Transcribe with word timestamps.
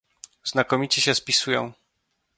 Znakomicie 0.43 1.01
się 1.01 1.15
spisują 1.15 1.73